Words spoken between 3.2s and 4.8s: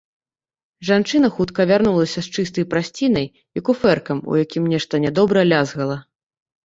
і куфэркам, у якім